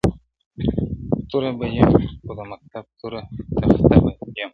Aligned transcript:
توره 1.29 1.51
به 1.59 1.65
یم 1.77 1.89
خو 2.25 2.31
د 2.37 2.39
مکتب 2.51 2.85
توره 2.99 3.21
تخته 3.57 3.93
یمه 3.95 4.11
زه. 4.35 4.45